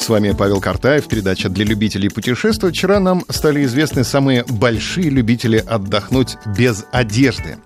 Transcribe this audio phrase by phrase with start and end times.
[0.00, 2.74] С вами Павел Картаев, передача для любителей путешествовать.
[2.74, 7.58] Вчера нам стали известны самые большие любители отдохнуть без одежды.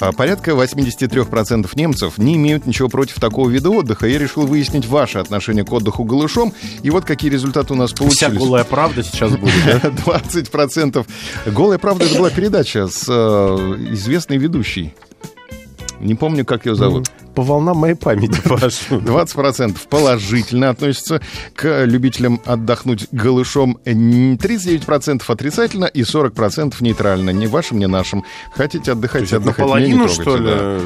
[0.00, 4.06] А Порядка 83% немцев не имеют ничего против такого вида отдыха.
[4.06, 6.54] Я решил выяснить ваше отношение к отдыху голышом.
[6.82, 8.16] И вот какие результаты у нас получились.
[8.16, 9.78] Вся голая правда сейчас будет, да?
[9.90, 11.06] 20%.
[11.44, 13.12] «Голая правда»— это была передача с э,
[13.90, 14.94] известной ведущей.
[16.00, 17.10] Не помню, как ее зовут.
[17.34, 18.88] По волнам моей памяти, Паш.
[18.90, 21.20] 20% положительно относятся
[21.54, 27.30] к любителям отдохнуть голышом, 39% отрицательно и 40% нейтрально.
[27.30, 28.24] Не вашим, не нашим.
[28.54, 29.58] Хотите отдыхать, отдыхать.
[29.58, 30.80] Наполовину, что ли, да.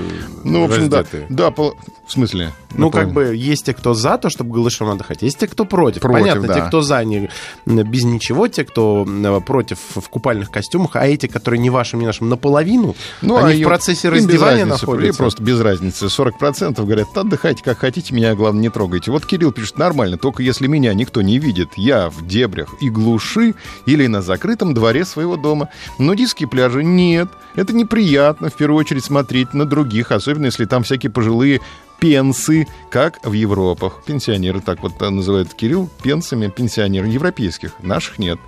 [0.45, 1.05] Ну, в общем, да.
[1.29, 1.75] Да, пол-
[2.07, 2.53] в смысле?
[2.77, 3.33] Ну, как Наполовину.
[3.33, 6.03] бы, есть те, кто за то, чтобы голышом отдыхать, есть те, кто против.
[6.03, 6.55] Против, Понятно, да.
[6.55, 7.29] те, кто за, не,
[7.67, 12.07] без ничего, те, кто э, против в купальных костюмах, а эти, которые не вашим, не
[12.07, 15.07] нашим, наполовину, Ну, они а в и- процессе раздевания находятся.
[15.09, 16.07] или просто без разницы.
[16.07, 19.11] 40% говорят, отдыхайте как хотите, меня, главное, не трогайте.
[19.11, 23.55] Вот Кирилл пишет, нормально, только если меня никто не видит, я в дебрях и глуши
[23.87, 25.69] или на закрытом дворе своего дома.
[25.99, 27.29] Нудистские пляжи нет.
[27.55, 31.61] Это неприятно, в первую очередь, смотреть на других, особенно если там всякие пожилые
[32.01, 34.03] пенсы, как в Европах.
[34.05, 37.73] Пенсионеры, так вот э, называют Кирилл, пенсами пенсионеры европейских.
[37.83, 38.39] Наших нет.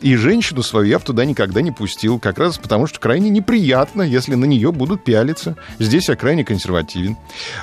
[0.00, 4.02] И женщину свою я бы туда никогда не пустил, как раз потому, что крайне неприятно,
[4.02, 5.56] если на нее будут пялиться.
[5.78, 7.16] Здесь я крайне консервативен.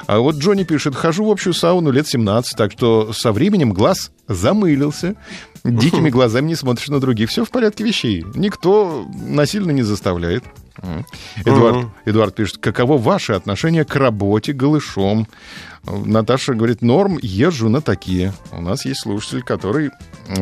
[0.08, 4.11] А вот Джонни пишет, хожу в общую сауну лет 17, так что со временем глаз
[4.27, 5.16] замылился.
[5.64, 7.30] Дикими глазами не смотришь на других.
[7.30, 8.25] Все в порядке вещей.
[8.36, 10.44] Никто насильно не заставляет.
[11.46, 15.28] Эдуард, Эдуард пишет, каково ваше отношение к работе голышом?
[15.86, 18.34] Наташа говорит, норм, езжу на такие.
[18.52, 19.92] У нас есть слушатель, который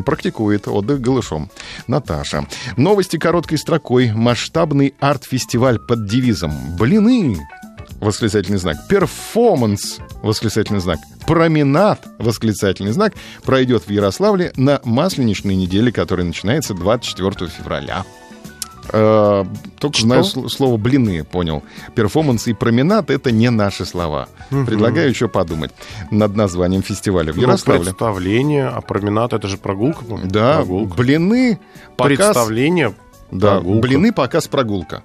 [0.05, 1.49] практикует отдых голышом.
[1.87, 2.47] Наташа.
[2.77, 4.11] Новости короткой строкой.
[4.11, 7.37] Масштабный арт-фестиваль под девизом «Блины».
[7.99, 8.87] Восклицательный знак.
[8.87, 9.99] Перформанс.
[10.23, 10.99] Восклицательный знак.
[11.27, 12.07] Променад.
[12.17, 13.13] Восклицательный знак.
[13.43, 18.03] Пройдет в Ярославле на масленичной неделе, которая начинается 24 февраля.
[18.91, 19.45] Э,
[19.79, 20.05] Только Что?
[20.07, 21.63] знаю сл- слово блины, понял.
[21.95, 24.27] Перформанс и променад это не наши слова.
[24.49, 25.71] Предлагаю еще подумать
[26.09, 27.83] над названием фестиваля в Ну, Ярославле.
[27.85, 30.03] представление, а променад это же прогулка.
[30.23, 30.95] Да, прогулка.
[30.95, 31.59] блины,
[31.97, 32.17] показ.
[32.17, 32.93] Представление,
[33.31, 33.81] Да, прогулка.
[33.87, 35.03] блины, показ, прогулка.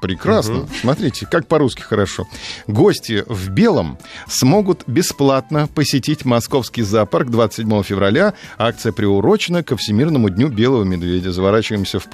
[0.00, 0.68] Прекрасно.
[0.80, 2.28] Смотрите, как по-русски хорошо.
[2.68, 8.34] Гости в белом смогут бесплатно посетить московский зоопарк 27 февраля.
[8.58, 11.32] Акция приурочена ко Всемирному дню белого медведя.
[11.32, 12.08] Заворачиваемся в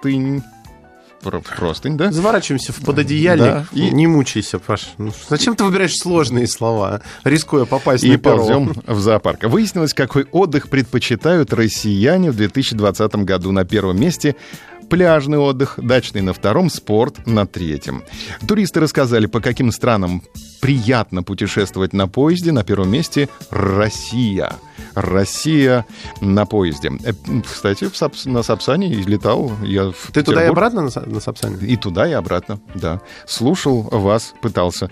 [0.00, 0.42] простынь.
[1.56, 2.10] Простынь, да?
[2.10, 3.44] Заворачиваемся в пододеяльник.
[3.44, 3.66] Да.
[3.72, 4.92] И не мучайся, Паш.
[4.96, 8.38] Ну, зачем ты выбираешь сложные слова, рискуя попасть И на перо?
[8.38, 9.44] ползем в зоопарк.
[9.44, 13.52] Выяснилось, какой отдых предпочитают россияне в 2020 году.
[13.52, 14.34] На первом месте
[14.88, 18.02] пляжный отдых, дачный на втором, спорт на третьем.
[18.48, 20.22] Туристы рассказали, по каким странам
[20.60, 22.52] приятно путешествовать на поезде.
[22.52, 24.52] На первом месте Россия.
[24.94, 25.84] Россия
[26.20, 26.90] на поезде.
[27.04, 27.12] Э,
[27.44, 30.50] Кстати, в Сапс- на Сапсане летал я в Ты туда и Петербург.
[30.50, 31.56] обратно на, на Сапсане?
[31.66, 33.00] И туда, и обратно, да.
[33.26, 34.90] Слушал вас, пытался.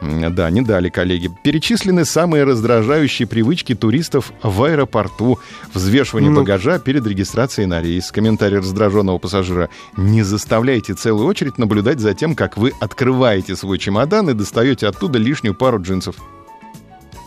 [0.00, 1.30] Да, не дали, коллеги.
[1.44, 5.38] Перечислены самые раздражающие привычки туристов в аэропорту.
[5.72, 6.40] Взвешивание Ну.
[6.40, 8.10] багажа перед регистрацией на рейс.
[8.12, 9.68] Комментарий раздраженного пассажира.
[9.96, 15.18] Не заставляйте целую очередь наблюдать за тем, как вы открываете свой чемодан и достаете оттуда
[15.18, 16.14] лишнюю пару джинсов.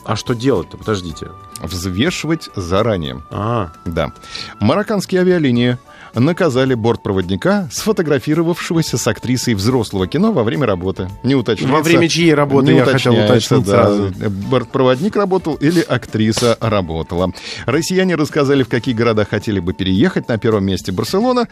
[0.05, 0.77] А что делать-то?
[0.77, 1.27] Подождите.
[1.61, 3.21] Взвешивать заранее.
[3.31, 4.13] А, Да.
[4.61, 5.77] Марокканские авиалинии
[6.15, 11.09] наказали бортпроводника, сфотографировавшегося с актрисой взрослого кино во время работы.
[11.23, 11.75] Не уточняется.
[11.75, 14.13] Во время чьей работы, не я хотел уточнить да, сразу.
[14.49, 17.31] Бортпроводник работал или актриса работала.
[17.65, 20.27] Россияне рассказали, в какие города хотели бы переехать.
[20.27, 21.47] На первом месте Барселона,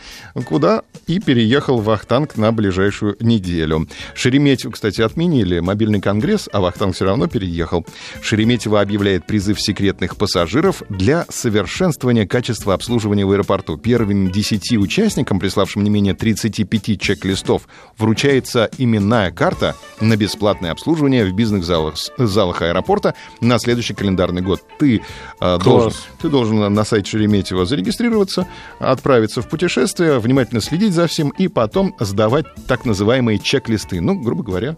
[0.46, 3.88] куда и переехал Вахтанг на ближайшую неделю.
[4.16, 7.86] Шереметьево, кстати, отменили мобильный конгресс, а Вахтанг все равно переехал.
[8.21, 13.77] Шереметьево объявляет призыв секретных пассажиров для совершенствования качества обслуживания в аэропорту.
[13.77, 17.67] Первым 10 участникам, приславшим не менее 35 чек-листов,
[17.97, 24.61] вручается именная карта на бесплатное обслуживание в бизнес-залах залах аэропорта на следующий календарный год.
[24.79, 25.01] Ты,
[25.39, 25.91] э, должен,
[26.21, 28.47] ты должен на- сайте Шереметьево зарегистрироваться,
[28.79, 34.01] отправиться в путешествие, внимательно следить за всем и потом сдавать так называемые чек-листы.
[34.01, 34.75] Ну, грубо говоря,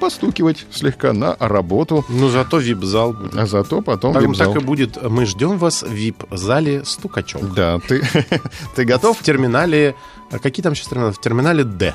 [0.00, 4.52] постукивать слегка на работу, ну зато вип-зал а зато потом Так, вип-зал.
[4.52, 5.00] так и будет.
[5.02, 7.54] Мы ждем вас в вип-зале «Стукачок».
[7.54, 8.02] Да, ты,
[8.74, 9.11] ты готов?
[9.12, 9.94] В терминале...
[10.30, 11.12] а Какие там сейчас терминалы?
[11.12, 11.94] В терминале «Д».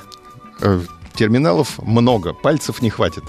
[0.62, 0.82] Э,
[1.14, 3.24] Терминалов много, пальцев не хватит.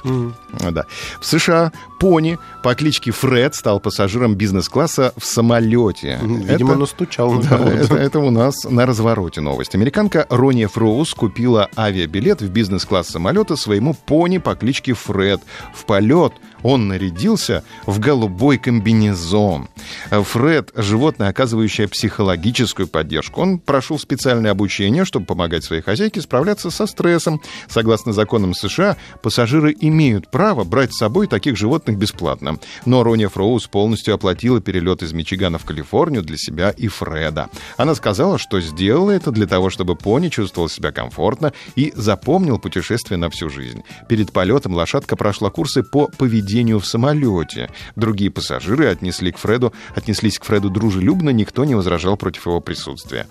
[0.60, 0.84] Да.
[1.22, 6.18] В США пони по кличке Фред стал пассажиром бизнес-класса в самолете.
[6.22, 9.74] Видимо, Это- настучал на да, это, это у нас на развороте новость.
[9.74, 15.40] Американка Рони Фроуз купила авиабилет в бизнес-класс самолета своему пони по кличке Фред.
[15.74, 19.68] В полет он нарядился в голубой комбинезон.
[20.10, 23.40] Фред– животное, оказывающее психологическую поддержку.
[23.40, 27.40] Он прошел специальное обучение, чтобы помогать своей хозяйке справляться со стрессом.
[27.68, 32.58] Согласно законам США, пассажиры имеют право брать с собой таких животных бесплатно.
[32.84, 37.48] Но Рони Фроуз полностью оплатила перелет из Мичигана в Калифорнию для себя и Фреда.
[37.76, 43.18] Она сказала, что сделала это для того, чтобы пони чувствовал себя комфортно и запомнил путешествие
[43.18, 43.82] на всю жизнь.
[44.08, 46.47] Перед полетом лошадка прошла курсы по поведению
[46.78, 47.70] в самолете.
[47.96, 53.26] Другие пассажиры отнесли к Фреду, отнеслись к Фреду дружелюбно, никто не возражал против его присутствия.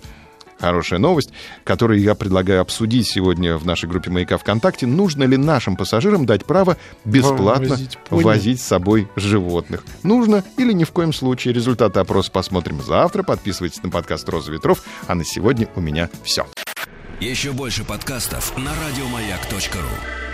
[0.60, 1.30] Хорошая новость,
[1.62, 4.86] которую я предлагаю обсудить сегодня в нашей группе «Маяка ВКонтакте».
[4.86, 9.84] Нужно ли нашим пассажирам дать право бесплатно Возить возить с собой животных?
[10.02, 11.54] Нужно или ни в коем случае?
[11.54, 13.22] Результаты опроса посмотрим завтра.
[13.22, 14.82] Подписывайтесь на подкаст «Роза ветров».
[15.06, 16.46] А на сегодня у меня все.
[17.20, 20.27] Еще больше подкастов на радиомаяк.ру.